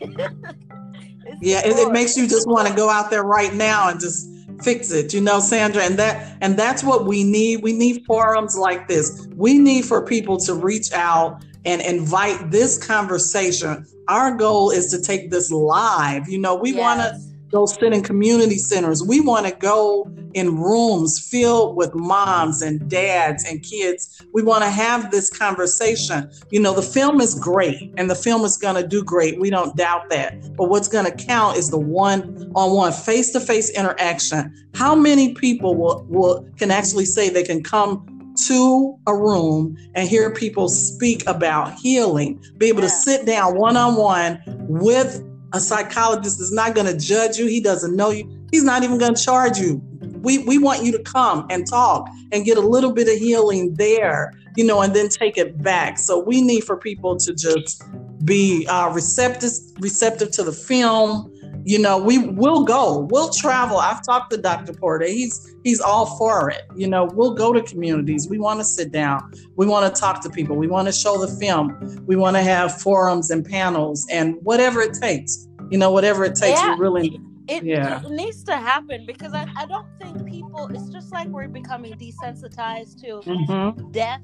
[1.40, 4.30] Yeah, it, it makes you just want to go out there right now and just
[4.62, 5.82] fix it, you know, Sandra.
[5.82, 7.62] And that and that's what we need.
[7.62, 9.26] We need forums like this.
[9.34, 13.86] We need for people to reach out and invite this conversation.
[14.08, 16.28] Our goal is to take this live.
[16.28, 17.33] You know, we want to Yes.
[17.54, 19.00] Go sit in community centers.
[19.00, 24.20] We want to go in rooms filled with moms and dads and kids.
[24.32, 26.28] We want to have this conversation.
[26.50, 29.38] You know, the film is great and the film is going to do great.
[29.38, 30.56] We don't doubt that.
[30.56, 34.52] But what's going to count is the one on one face to face interaction.
[34.74, 38.04] How many people will, will can actually say they can come
[38.48, 43.76] to a room and hear people speak about healing, be able to sit down one
[43.76, 45.22] on one with
[45.54, 47.46] a psychologist is not going to judge you.
[47.46, 48.28] He doesn't know you.
[48.50, 49.80] He's not even going to charge you.
[50.20, 53.74] We we want you to come and talk and get a little bit of healing
[53.74, 55.98] there, you know, and then take it back.
[55.98, 57.82] So we need for people to just
[58.24, 61.32] be uh, receptive receptive to the film.
[61.66, 63.08] You know, we will go.
[63.10, 63.78] We'll travel.
[63.78, 64.74] I've talked to Dr.
[64.74, 65.06] Porter.
[65.06, 66.62] He's he's all for it.
[66.76, 68.28] You know, we'll go to communities.
[68.28, 69.32] We want to sit down.
[69.56, 70.56] We want to talk to people.
[70.56, 72.04] We want to show the film.
[72.06, 75.48] We want to have forums and panels and whatever it takes.
[75.70, 76.60] You know, whatever it takes.
[76.60, 76.74] Yeah.
[76.74, 78.02] We really it, Yeah.
[78.04, 81.92] it needs to happen because I, I don't think people it's just like we're becoming
[81.94, 83.92] desensitized to Mhm.
[83.92, 84.20] death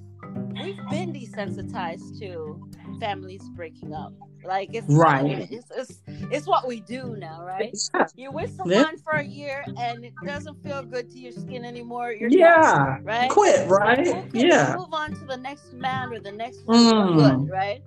[0.60, 2.60] we've been desensitized to
[3.00, 4.12] families breaking up
[4.44, 5.48] like it's Right.
[5.50, 7.76] it's, it's it's what we do now right
[8.16, 8.90] you're with someone Yeah.
[9.04, 12.98] for a year and it doesn't feel good to your skin anymore you're Yeah.
[13.02, 14.24] right Quit, right?
[14.32, 14.74] Yeah.
[14.76, 17.16] move on to the next man or the next Mm.
[17.16, 17.82] good, right?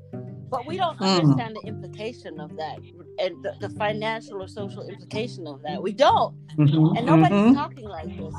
[0.50, 1.22] But we don't Mm.
[1.22, 2.78] understand the implication of that
[3.20, 5.82] and the, the financial or social implication of that.
[5.82, 7.56] We don't, Mhm, and nobody's mhm.
[7.56, 8.36] talking like this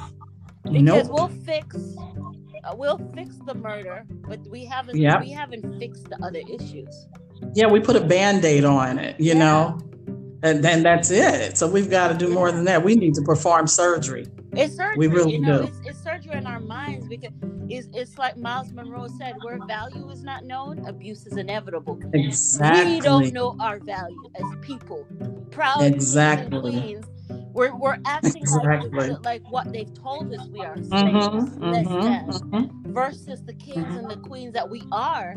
[0.71, 1.11] because Nope.
[1.11, 1.77] we'll fix,
[2.65, 5.21] Uh, we'll fix the murder, but we haven't, Yep.
[5.21, 7.07] we haven't fixed the other issues.
[7.55, 9.39] Yeah, we put a band-aid on it, you Yeah.
[9.39, 9.79] know.
[10.43, 11.57] And then that's it.
[11.57, 12.85] So we've got to do more than that.
[12.85, 14.27] We need to perform surgery.
[14.53, 15.69] It's surgery, We really you know, do.
[15.69, 17.33] It's, it's surgery in our minds because
[17.69, 21.99] it's, it's like Myles Munroe said, where value is not known, abuse is inevitable.
[22.13, 22.95] Exactly.
[22.95, 25.07] We don't know our value as people.
[25.51, 26.61] Proud Exactly.
[26.61, 27.07] queens.
[27.53, 28.91] We're, we're acting Exactly.
[29.11, 32.71] like, like what they've told us we are Mhm, mhm, than, mhm.
[32.93, 35.31] versus the kings and the queens that we are.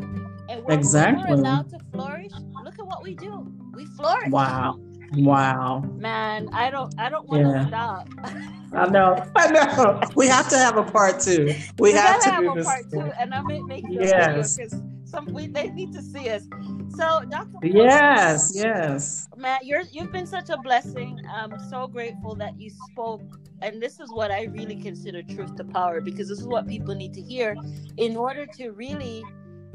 [0.48, 1.24] And when Exactly.
[1.24, 3.52] we're allowed to flourish, look at what we do.
[3.74, 4.30] We flourish.
[4.30, 4.78] Wow.
[5.12, 5.80] Wow.
[5.96, 7.66] Man, I don't I don't want to Yeah.
[7.68, 8.08] stop.
[8.74, 9.16] I know.
[9.34, 10.00] I know.
[10.14, 11.46] We have to have a part two.
[11.78, 12.66] We, We have gotta have do a this.
[12.66, 14.56] part two, and I'm gonna make sure Yes.
[14.56, 16.42] because some we they need to see us.
[16.90, 17.48] So, Dr.
[17.52, 19.28] Porter, Yes, yes.
[19.36, 21.18] Matt, you're you've been such a blessing.
[21.32, 23.22] I'm so grateful that you spoke,
[23.62, 26.94] and this is what I really consider truth to power because this is what people
[26.94, 27.56] need to hear
[27.96, 29.24] in order to really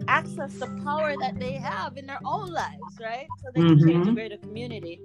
[0.07, 3.27] access the power that they have in their own lives, right?
[3.41, 4.15] So they can change the Mhm.
[4.15, 4.99] greater community.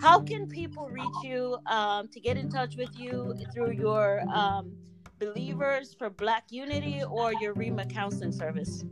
[0.00, 4.72] How can people reach you um, to get in touch with you through your um,
[5.18, 8.84] Believers for Black Unity or your REMA counseling service?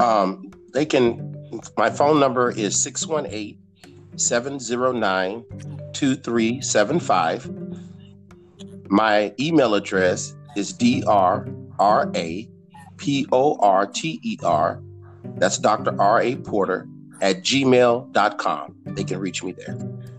[0.00, 1.34] Um, they can,
[1.76, 3.58] my phone number is 618
[4.16, 5.44] 709
[5.92, 7.50] 2375.
[8.90, 11.22] My email address is D-R-R-A-P-O-R-T-E-R.
[15.36, 16.00] That's Dr.
[16.00, 16.36] R.A.
[16.36, 16.88] Porter
[17.20, 18.76] at gmail.com.
[18.86, 19.76] They can reach me there.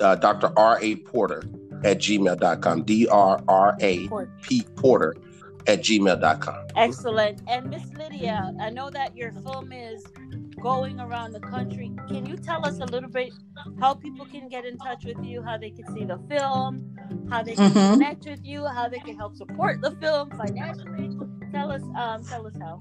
[0.01, 0.53] uh, Dr.
[0.57, 0.97] R.A.
[0.97, 1.43] Porter
[1.85, 2.83] at gmail.com.
[2.85, 4.33] D-R-R-A Porter.
[4.43, 4.62] P.
[4.77, 5.14] Porter
[5.67, 6.67] at gmail.com.
[6.77, 7.43] Excellent.
[7.49, 10.05] And Miss Lydia, I know that your film is
[10.61, 11.93] going around the country.
[12.09, 13.33] Can you tell us a little bit
[13.81, 16.97] how people can get in touch with you, how they can see the film,
[17.31, 17.93] how they can Mhm.
[17.93, 21.17] connect with you, how they can help support the film financially?
[21.53, 22.79] Tell us, um, tell us how.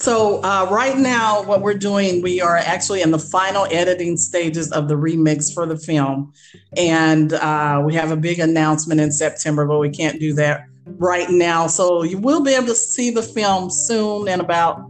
[0.00, 4.70] So uh, right now, what we're doing, we are actually in the final editing stages
[4.70, 6.32] of the remix for the film,
[6.76, 10.66] and uh, we have a big announcement in September, but we can't do that
[10.96, 11.66] right now.
[11.66, 14.80] So you will be able to see the film soon, in about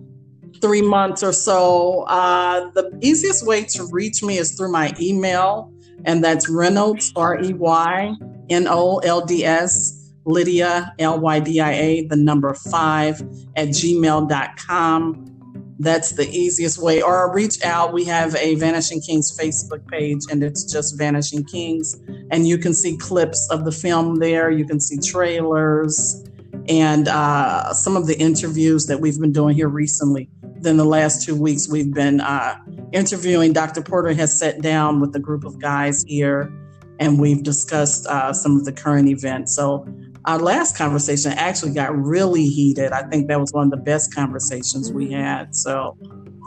[0.60, 2.02] three months or so.
[2.02, 5.72] Uh, the easiest way to reach me is through my email,
[6.04, 8.14] and that's Reynolds R E Y
[8.50, 13.20] N O L D S Lydia L Y D I A, the number five
[13.56, 15.37] at gmail.com.
[15.80, 17.02] That's the easiest way.
[17.02, 17.92] Or reach out.
[17.92, 21.96] We have a Vanishing Kings Facebook page, and it's just Vanishing Kings.
[22.30, 24.50] And you can see clips of the film there.
[24.50, 26.24] You can see trailers
[26.68, 30.28] and uh, some of the interviews that we've been doing here recently.
[30.60, 32.56] Then the last two weeks, we've been uh,
[32.92, 33.52] interviewing.
[33.52, 33.82] Dr.
[33.82, 36.52] Porter has sat down with a group of guys here,
[36.98, 39.54] and we've discussed uh, some of the current events.
[39.54, 39.86] So
[40.28, 42.92] our last conversation actually got really heated.
[42.92, 45.56] I think that was one of the best conversations we had.
[45.56, 45.96] So,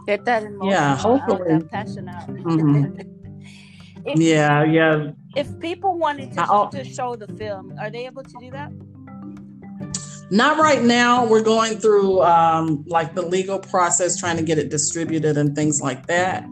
[0.06, 1.58] Get that emotion Yeah, hopefully.
[1.58, 2.28] that passion out.
[2.28, 3.06] Mhm.
[4.06, 5.12] if, yeah, yeah.
[5.36, 8.72] if people wanted to, I'll- to show the film, are they able to do that?
[10.30, 11.26] Not right now.
[11.26, 15.82] We're going through um, like the legal process, trying to get it distributed and things
[15.82, 16.46] like that.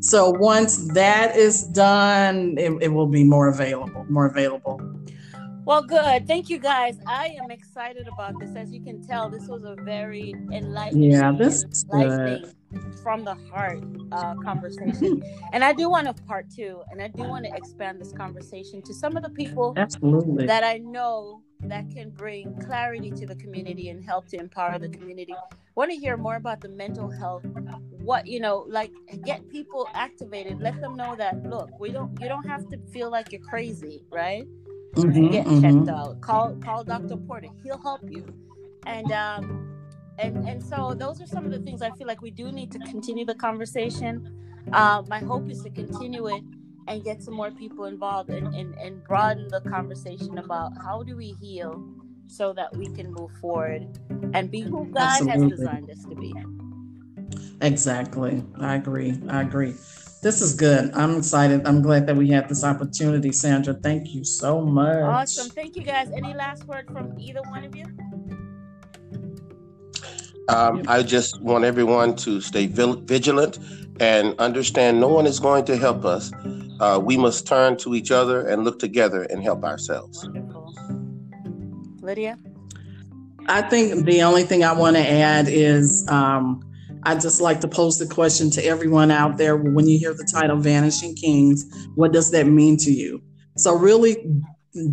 [0.00, 4.04] So once that is done, it, it will be more available.
[4.10, 4.80] More available.
[5.64, 6.26] Well, good.
[6.26, 6.98] Thank you, guys.
[7.06, 8.54] I am excited about this.
[8.54, 12.52] As you can tell, this was a very enlightening, Yeah, this enlightening
[13.02, 15.22] from the heart uh, conversation.
[15.52, 18.82] and I do want a part two, and I do want to expand this conversation
[18.82, 20.46] to some of the people Absolutely.
[20.46, 24.90] that I know that can bring clarity to the community and help to empower the
[24.90, 25.34] community.
[25.76, 27.44] Want to hear more about the mental health?
[27.90, 28.92] What you know, like
[29.24, 30.60] get people activated.
[30.60, 32.20] Let them know that look, we don't.
[32.20, 34.46] You don't have to feel like you're crazy, right?
[34.94, 35.60] Mhm, Get mhm.
[35.62, 36.20] checked out.
[36.20, 37.16] Call call Dr.
[37.16, 37.48] Porter.
[37.62, 38.26] He'll help you.
[38.86, 39.82] And um,
[40.18, 42.70] and and so those are some of the things I feel like we do need
[42.72, 44.30] to continue the conversation.
[44.72, 46.42] Uh, my hope is to continue it
[46.86, 51.16] and get some more people involved and, and, and broaden the conversation about how do
[51.16, 51.82] we heal
[52.26, 53.86] so that we can move forward
[54.34, 56.34] and be who God has designed us to be.
[57.60, 58.42] Exactly.
[58.58, 59.18] I agree.
[59.28, 59.74] I agree.
[60.24, 60.90] This is good.
[60.94, 61.66] I'm excited.
[61.66, 63.74] I'm glad that we had this opportunity, Sandra.
[63.74, 65.02] Thank you so much.
[65.02, 65.50] Awesome.
[65.50, 66.10] Thank you guys.
[66.16, 67.84] Any last word from either one of you?
[70.48, 73.58] Um, I just want everyone to stay vil- vigilant
[74.00, 76.32] and understand no one is going to help us.
[76.80, 80.24] Uh, we must turn to each other and look together and help ourselves.
[80.24, 80.74] Wonderful.
[82.00, 82.38] Lydia?
[83.46, 86.62] I think the only thing I want to add is um,
[87.04, 90.24] I just like to pose the question to everyone out there when you hear the
[90.24, 93.22] title Vanishing Kings, what does that mean to you?
[93.56, 94.16] So, really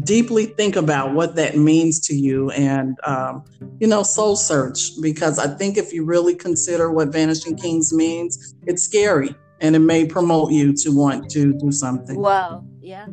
[0.03, 3.43] deeply think about what that means to you and, um,
[3.79, 8.55] you know, soul search, because I think if you really consider what Vanishing Kings means,
[8.67, 12.19] it's scary and it may promote you to want to do something.
[12.19, 12.63] Wow.
[12.79, 13.07] Yeah.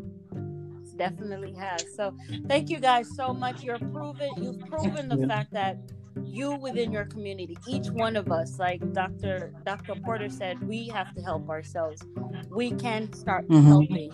[0.96, 1.84] Definitely has.
[1.94, 2.14] So
[2.49, 3.62] thank you guys so much.
[3.62, 5.78] You're proven you've proven the fact that
[6.25, 9.53] you within your community, each one of us, like Dr.
[9.64, 9.95] Dr.
[9.97, 12.03] Porter said, we have to help ourselves.
[12.51, 13.64] We can start Mhm.
[13.64, 14.12] helping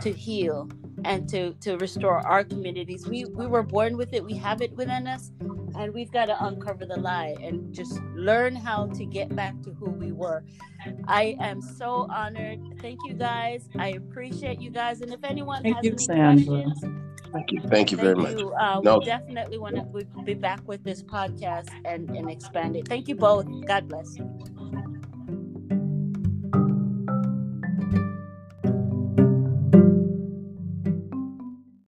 [0.00, 0.68] to heal
[1.04, 3.06] and to to restore our communities.
[3.08, 4.24] We we were born with it.
[4.24, 5.32] We have it within us,
[5.76, 9.72] and we've got to uncover the lie and just learn how to get back to
[9.74, 10.42] who we were.
[11.06, 12.60] I am so honored.
[12.80, 13.68] Thank you guys.
[13.78, 15.00] I appreciate you guys.
[15.02, 16.62] And if anyone Thank has you, any Sandra.
[16.62, 16.84] questions,
[17.34, 17.60] Thank you.
[17.62, 18.38] Thank you very much.
[18.38, 18.52] you.
[18.52, 18.98] Uh, No.
[18.98, 22.86] We definitely want to we'll be back with this podcast and, and expand it.
[22.86, 23.46] Thank you both.
[23.66, 24.16] God bless.